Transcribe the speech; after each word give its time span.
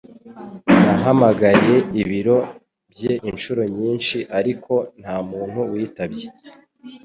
Nahamagaye 0.83 1.75
ibiro 2.01 2.37
bye 2.91 3.13
inshuro 3.29 3.61
nyinshi, 3.77 4.17
ariko 4.39 4.73
nta 5.01 5.15
muntu 5.29 5.59
witabye. 5.71 6.25